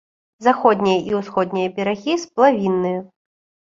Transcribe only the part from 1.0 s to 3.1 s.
і ўсходнія берагі сплавінныя.